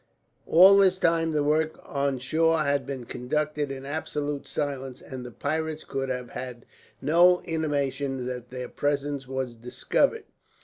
All 0.47 0.77
this 0.77 0.97
time, 0.97 1.29
the 1.31 1.43
work 1.43 1.79
on 1.85 2.17
shore 2.17 2.63
had 2.63 2.87
been 2.87 3.05
conducted 3.05 3.71
in 3.71 3.85
absolute 3.85 4.47
silence, 4.47 4.99
and 4.99 5.23
the 5.23 5.29
pirates 5.29 5.83
could 5.83 6.09
have 6.09 6.31
had 6.31 6.65
no 7.03 7.43
intimation 7.43 8.25
that 8.25 8.49
their 8.49 8.67
presence 8.67 9.27
was 9.27 9.55
discovered. 9.55 10.23